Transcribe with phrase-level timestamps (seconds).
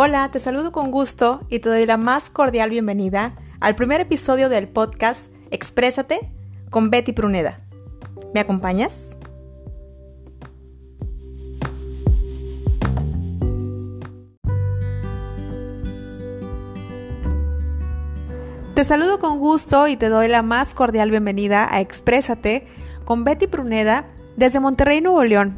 [0.00, 4.48] Hola, te saludo con gusto y te doy la más cordial bienvenida al primer episodio
[4.48, 6.30] del podcast Exprésate
[6.70, 7.66] con Betty Pruneda.
[8.32, 9.18] ¿Me acompañas?
[18.76, 22.68] Te saludo con gusto y te doy la más cordial bienvenida a Exprésate
[23.04, 25.56] con Betty Pruneda desde Monterrey, Nuevo León.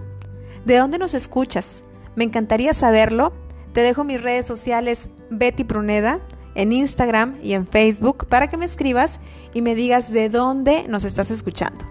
[0.65, 1.85] ¿De dónde nos escuchas?
[2.17, 3.35] Me encantaría saberlo.
[3.73, 6.21] Te dejo mis redes sociales Betty Pruneda
[6.55, 9.21] en Instagram y en Facebook para que me escribas
[9.55, 11.85] y me digas de dónde nos estás escuchando.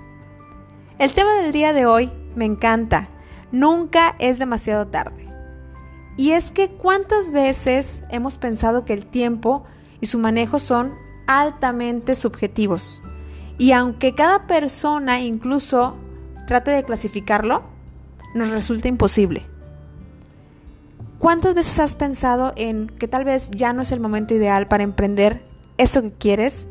[0.98, 3.08] El tema del día de hoy me encanta.
[3.52, 5.26] Nunca es demasiado tarde.
[6.18, 9.64] Y es que cuántas veces hemos pensado que el tiempo
[10.02, 10.94] y su manejo son
[11.28, 13.02] altamente subjetivos.
[13.58, 15.96] Y aunque cada persona incluso
[16.48, 17.64] trate de clasificarlo,
[18.36, 19.49] nos resulta imposible.
[21.20, 24.84] ¿Cuántas veces has pensado en que tal vez ya no es el momento ideal para
[24.84, 25.42] emprender
[25.78, 26.66] eso que quieres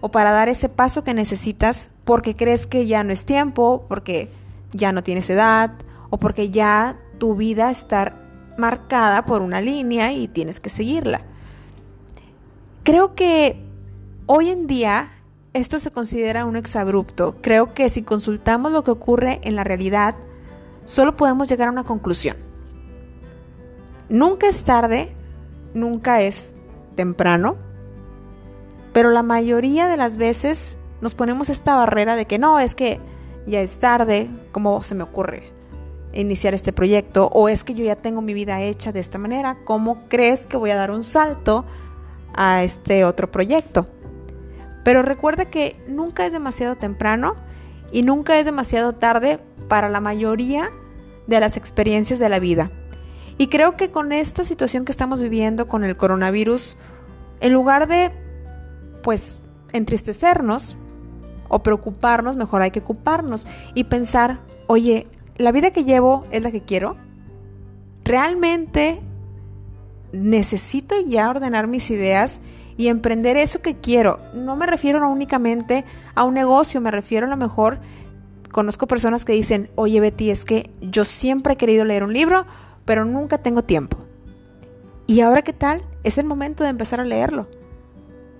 [0.00, 4.28] o para dar ese paso que necesitas porque crees que ya no es tiempo, porque
[4.72, 5.72] ya no tienes edad
[6.10, 8.14] o porque ya tu vida está
[8.58, 11.22] marcada por una línea y tienes que seguirla?
[12.82, 13.62] Creo que
[14.26, 15.10] Hoy en día
[15.52, 17.36] esto se considera un exabrupto.
[17.42, 20.14] Creo que si consultamos lo que ocurre en la realidad,
[20.84, 22.36] solo podemos llegar a una conclusión.
[24.12, 25.10] Nunca es tarde,
[25.72, 26.52] nunca es
[26.96, 27.56] temprano,
[28.92, 33.00] pero la mayoría de las veces nos ponemos esta barrera de que no, es que
[33.46, 35.50] ya es tarde, ¿cómo se me ocurre
[36.12, 37.28] iniciar este proyecto?
[37.28, 40.58] O es que yo ya tengo mi vida hecha de esta manera, ¿cómo crees que
[40.58, 41.64] voy a dar un salto
[42.34, 43.86] a este otro proyecto?
[44.84, 47.32] Pero recuerda que nunca es demasiado temprano
[47.92, 50.68] y nunca es demasiado tarde para la mayoría
[51.26, 52.70] de las experiencias de la vida.
[53.38, 56.76] Y creo que con esta situación que estamos viviendo con el coronavirus,
[57.40, 58.12] en lugar de,
[59.02, 59.38] pues,
[59.72, 60.76] entristecernos
[61.48, 65.06] o preocuparnos, mejor hay que ocuparnos y pensar, oye,
[65.36, 66.96] ¿la vida que llevo es la que quiero?
[68.04, 69.00] ¿Realmente
[70.12, 72.40] necesito ya ordenar mis ideas
[72.76, 74.18] y emprender eso que quiero.
[74.34, 75.84] No me refiero únicamente
[76.14, 77.78] a un negocio, me refiero a lo mejor,
[78.50, 82.46] conozco personas que dicen, oye Betty, es que yo siempre he querido leer un libro,
[82.84, 83.98] pero nunca tengo tiempo.
[85.06, 85.82] ¿Y ahora qué tal?
[86.04, 87.48] Es el momento de empezar a leerlo.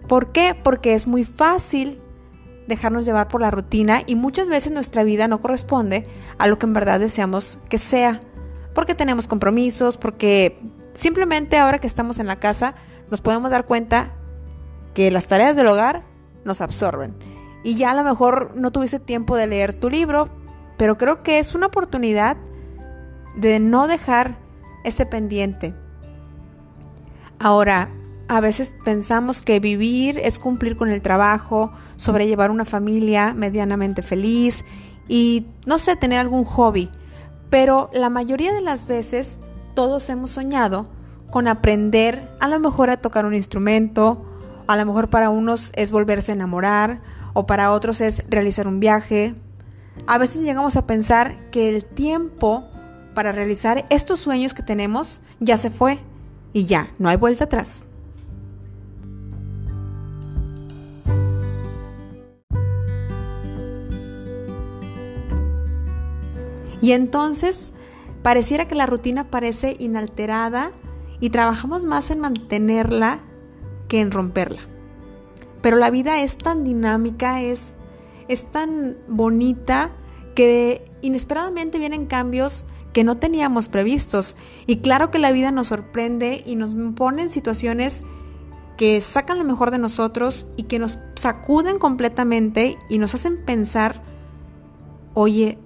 [0.08, 0.56] ¿Por qué?
[0.60, 1.98] Porque es muy fácil
[2.66, 6.04] dejarnos llevar por la rutina y muchas veces nuestra vida no corresponde
[6.38, 8.20] a lo que en verdad deseamos que sea.
[8.74, 10.58] Porque tenemos compromisos, porque
[10.94, 12.74] simplemente ahora que estamos en la casa
[13.10, 14.12] nos podemos dar cuenta
[14.94, 16.02] que las tareas del hogar
[16.44, 17.14] nos absorben.
[17.64, 20.28] Y ya a lo mejor no tuviste tiempo de leer tu libro,
[20.78, 22.36] pero creo que es una oportunidad
[23.36, 24.38] de no dejar
[24.84, 25.74] ese pendiente.
[27.38, 27.88] Ahora,
[28.28, 34.64] a veces pensamos que vivir es cumplir con el trabajo, sobrellevar una familia medianamente feliz
[35.08, 36.90] y, no sé, tener algún hobby.
[37.50, 39.38] Pero la mayoría de las veces
[39.74, 40.88] todos hemos soñado
[41.30, 44.26] con aprender a lo mejor a tocar un instrumento
[44.66, 47.02] a lo mejor para unos es volverse a enamorar
[47.34, 49.34] o para otros es realizar un viaje.
[50.06, 52.64] A veces llegamos a pensar que el tiempo
[53.14, 55.98] para realizar estos sueños que tenemos ya se fue
[56.52, 57.84] y ya, no hay vuelta atrás.
[66.80, 67.72] Y entonces
[68.22, 70.72] pareciera que la rutina parece inalterada
[71.20, 73.20] y trabajamos más en mantenerla
[74.00, 74.60] en romperla.
[75.60, 77.72] Pero la vida es tan dinámica, es,
[78.28, 79.90] es tan bonita
[80.34, 84.36] que inesperadamente vienen cambios que no teníamos previstos.
[84.66, 88.02] Y claro que la vida nos sorprende y nos pone en situaciones
[88.76, 94.02] que sacan lo mejor de nosotros y que nos sacuden completamente y nos hacen pensar,
[95.14, 95.58] oye,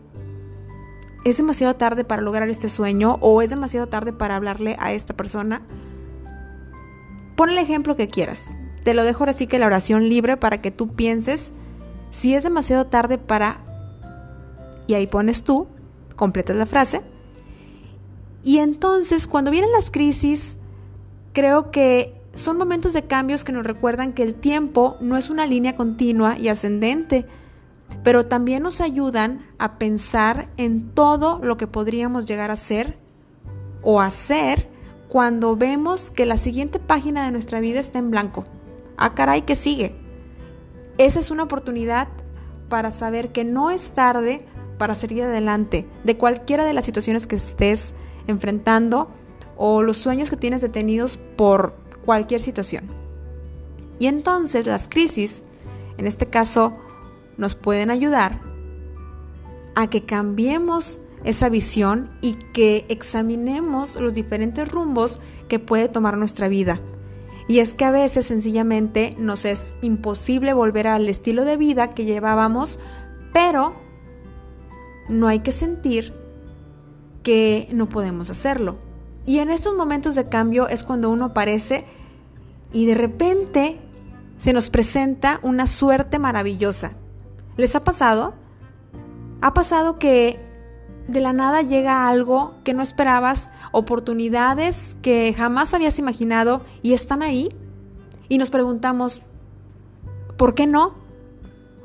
[1.25, 5.16] es demasiado tarde para lograr este sueño o es demasiado tarde para hablarle a esta
[5.16, 5.62] persona
[7.36, 8.56] Pon el ejemplo que quieras.
[8.83, 11.53] Te lo dejo ahora sí que la oración libre para que tú pienses
[12.10, 13.62] si es demasiado tarde para...
[14.86, 15.68] Y ahí pones tú,
[16.16, 17.03] completas la frase.
[18.47, 20.57] Y entonces cuando vienen las crisis,
[21.33, 25.47] creo que son momentos de cambios que nos recuerdan que el tiempo no es una
[25.47, 27.27] línea continua y ascendente,
[28.04, 32.97] pero también nos ayudan a pensar en todo lo que podríamos llegar a ser
[33.83, 34.71] o hacer
[35.09, 38.45] cuando vemos que la siguiente página de nuestra vida está en blanco.
[38.97, 39.97] Ah, caray, ¿qué sigue?
[40.98, 42.07] Esa es una oportunidad
[42.69, 44.47] para saber que no es tarde
[44.78, 47.93] para seguir adelante de cualquiera de las situaciones que estés
[48.26, 49.08] enfrentando
[49.56, 51.74] o los sueños que tienes detenidos por
[52.04, 52.84] cualquier situación.
[53.98, 55.42] Y entonces las crisis,
[55.98, 56.76] en este caso,
[57.36, 58.40] nos pueden ayudar
[59.74, 66.48] a que cambiemos esa visión y que examinemos los diferentes rumbos que puede tomar nuestra
[66.48, 66.80] vida.
[67.48, 72.04] Y es que a veces sencillamente nos es imposible volver al estilo de vida que
[72.04, 72.78] llevábamos,
[73.32, 73.74] pero
[75.08, 76.12] no hay que sentir
[77.26, 78.76] que no podemos hacerlo.
[79.26, 81.84] Y en estos momentos de cambio es cuando uno aparece
[82.72, 83.80] y de repente
[84.38, 86.92] se nos presenta una suerte maravillosa.
[87.56, 88.34] ¿Les ha pasado?
[89.40, 90.38] ¿Ha pasado que
[91.08, 97.24] de la nada llega algo que no esperabas, oportunidades que jamás habías imaginado y están
[97.24, 97.48] ahí?
[98.28, 99.20] Y nos preguntamos,
[100.36, 100.94] ¿por qué no?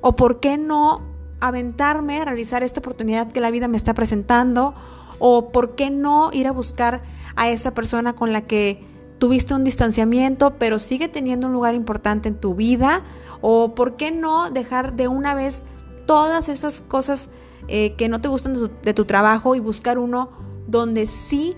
[0.01, 1.01] ¿O por qué no
[1.39, 4.75] aventarme a realizar esta oportunidad que la vida me está presentando?
[5.23, 7.03] ¿O por qué no ir a buscar
[7.35, 8.83] a esa persona con la que
[9.19, 13.03] tuviste un distanciamiento, pero sigue teniendo un lugar importante en tu vida?
[13.39, 15.63] ¿O por qué no dejar de una vez
[16.07, 17.29] todas esas cosas
[17.67, 20.31] eh, que no te gustan de tu, de tu trabajo y buscar uno
[20.65, 21.55] donde sí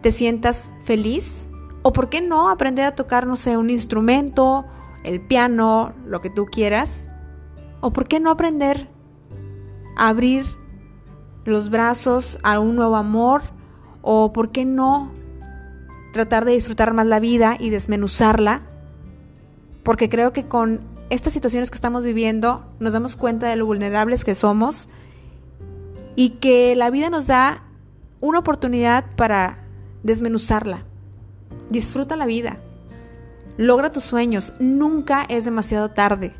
[0.00, 1.50] te sientas feliz?
[1.82, 4.64] ¿O por qué no aprender a tocar, no sé, un instrumento,
[5.02, 7.06] el piano, lo que tú quieras?
[7.82, 8.88] ¿O por qué no aprender
[9.98, 10.46] a abrir
[11.44, 13.42] los brazos a un nuevo amor?
[14.02, 15.10] ¿O por qué no
[16.12, 18.62] tratar de disfrutar más la vida y desmenuzarla?
[19.82, 20.80] Porque creo que con
[21.10, 24.88] estas situaciones que estamos viviendo nos damos cuenta de lo vulnerables que somos
[26.16, 27.62] y que la vida nos da
[28.20, 29.58] una oportunidad para
[30.02, 30.84] desmenuzarla.
[31.70, 32.58] Disfruta la vida.
[33.56, 34.54] Logra tus sueños.
[34.58, 36.32] Nunca es demasiado tarde.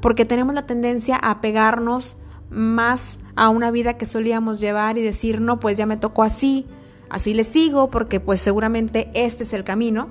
[0.00, 2.16] Porque tenemos la tendencia a pegarnos
[2.52, 6.66] más a una vida que solíamos llevar y decir, no, pues ya me tocó así,
[7.10, 10.08] así le sigo porque pues seguramente este es el camino.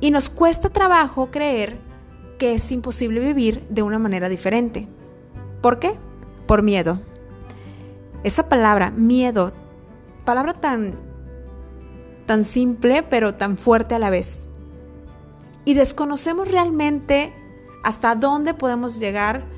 [0.00, 1.76] Y nos cuesta trabajo creer
[2.38, 4.88] que es imposible vivir de una manera diferente.
[5.60, 5.94] ¿Por qué?
[6.46, 7.00] Por miedo.
[8.22, 9.52] Esa palabra, miedo,
[10.24, 10.94] palabra tan,
[12.26, 14.46] tan simple pero tan fuerte a la vez.
[15.64, 17.32] Y desconocemos realmente
[17.82, 19.57] hasta dónde podemos llegar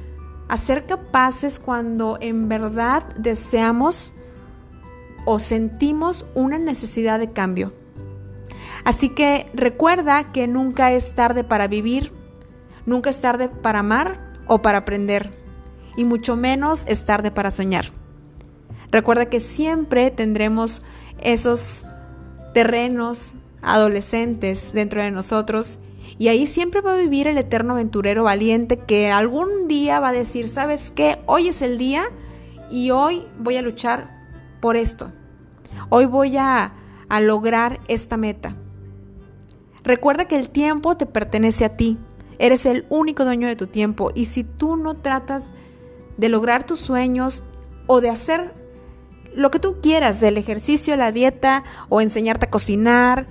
[0.50, 4.14] a ser capaces cuando en verdad deseamos
[5.24, 7.72] o sentimos una necesidad de cambio.
[8.84, 12.12] Así que recuerda que nunca es tarde para vivir,
[12.84, 14.18] nunca es tarde para amar
[14.48, 15.38] o para aprender,
[15.96, 17.86] y mucho menos es tarde para soñar.
[18.90, 20.82] Recuerda que siempre tendremos
[21.20, 21.86] esos
[22.54, 25.78] terrenos adolescentes dentro de nosotros
[26.20, 30.12] y ahí siempre va a vivir el eterno aventurero valiente que algún día va a
[30.12, 31.16] decir, ¿sabes qué?
[31.24, 32.10] Hoy es el día
[32.70, 34.10] y hoy voy a luchar
[34.60, 35.12] por esto.
[35.88, 36.74] Hoy voy a,
[37.08, 38.54] a lograr esta meta.
[39.82, 41.96] Recuerda que el tiempo te pertenece a ti.
[42.38, 45.54] Eres el único dueño de tu tiempo y si tú no tratas
[46.18, 47.42] de lograr tus sueños
[47.86, 48.52] o de hacer
[49.34, 53.26] lo que tú quieras, del ejercicio, la dieta o enseñarte a cocinar,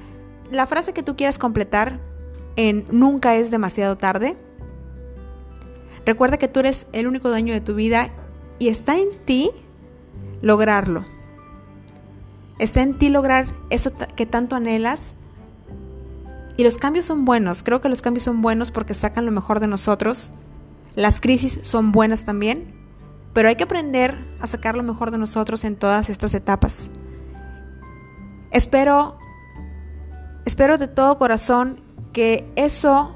[0.49, 2.08] la frase que tú quieras completar
[2.59, 4.37] en nunca es demasiado tarde.
[6.05, 8.07] Recuerda que tú eres el único dueño de tu vida
[8.59, 9.49] y está en ti
[10.41, 11.05] lograrlo.
[12.59, 15.15] Está en ti lograr eso que tanto anhelas.
[16.57, 17.63] Y los cambios son buenos.
[17.63, 20.33] Creo que los cambios son buenos porque sacan lo mejor de nosotros.
[20.95, 22.79] Las crisis son buenas también
[23.33, 26.91] pero hay que aprender a sacar lo mejor de nosotros en todas estas etapas.
[28.51, 29.17] Espero,
[30.45, 31.81] espero de todo corazón
[32.13, 33.15] que eso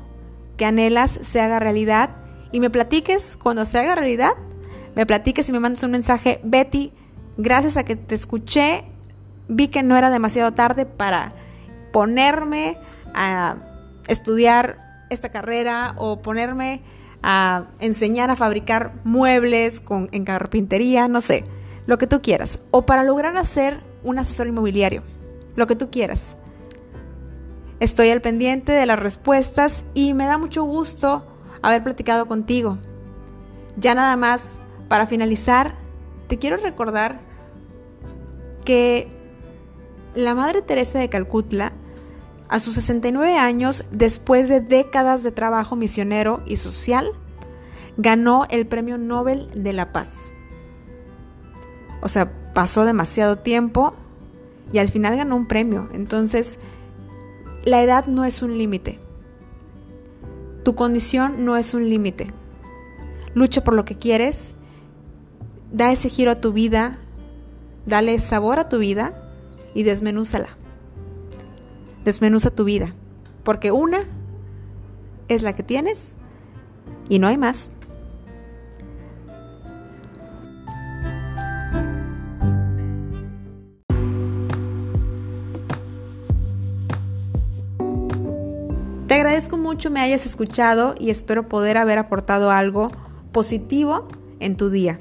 [0.57, 2.11] que anhelas se haga realidad
[2.51, 4.33] y me platiques cuando se haga realidad.
[4.95, 6.93] Me platiques y me mandes un mensaje, Betty,
[7.37, 8.85] gracias a que te escuché,
[9.47, 11.31] vi que no era demasiado tarde para
[11.91, 12.77] ponerme
[13.15, 13.55] a
[14.07, 14.77] estudiar
[15.09, 16.81] esta carrera o ponerme
[17.23, 21.45] a enseñar a fabricar muebles con, en carpintería, no sé,
[21.87, 22.59] lo que tú quieras.
[22.69, 25.01] O para lograr hacer un asesor inmobiliario,
[25.55, 26.37] lo que tú quieras.
[27.83, 31.25] Estoy al pendiente de las respuestas y me da mucho gusto
[31.61, 32.77] haber platicado contigo.
[33.75, 35.75] Ya nada más, para finalizar,
[36.29, 37.19] te quiero recordar
[38.63, 39.09] que
[40.15, 41.73] la Madre Teresa de Calcuta
[42.47, 47.11] a sus 69 años, después de décadas de trabajo misionero y social,
[47.97, 50.31] ganó el Premio Nobel de la Paz.
[51.99, 53.93] O sea, pasó demasiado tiempo
[54.71, 55.89] y al final ganó un premio.
[55.91, 56.59] Entonces,
[57.65, 58.99] la edad no es un límite.
[60.63, 62.33] Tu condición no es un límite.
[63.33, 64.55] Lucha por lo que quieres,
[65.71, 66.99] da ese giro a tu vida,
[67.85, 69.13] dale sabor a tu vida
[69.73, 70.57] y desmenúzala.
[72.05, 72.93] Desmenuza tu vida,
[73.43, 74.05] porque una
[75.29, 76.15] es la que tienes
[77.09, 77.69] y no hay más.
[89.33, 92.91] Agradezco mucho me hayas escuchado y espero poder haber aportado algo
[93.31, 94.07] positivo
[94.39, 94.99] en tu día.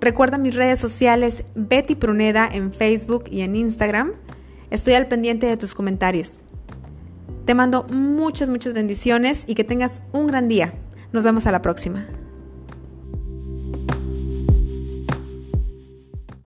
[0.00, 4.12] Recuerda mis redes sociales Betty Pruneda en Facebook y en Instagram.
[4.70, 6.40] Estoy al pendiente de tus comentarios.
[7.44, 10.72] Te mando muchas, muchas bendiciones y que tengas un gran día.
[11.12, 12.06] Nos vemos a la próxima.